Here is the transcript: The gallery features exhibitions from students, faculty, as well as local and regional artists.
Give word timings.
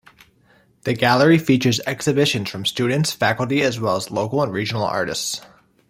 The 0.81 0.93
gallery 0.95 1.37
features 1.37 1.79
exhibitions 1.85 2.49
from 2.49 2.65
students, 2.65 3.11
faculty, 3.11 3.61
as 3.61 3.79
well 3.79 3.97
as 3.97 4.09
local 4.09 4.41
and 4.41 4.51
regional 4.51 4.83
artists. 4.83 5.41